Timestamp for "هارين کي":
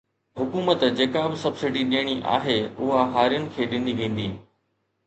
3.19-3.71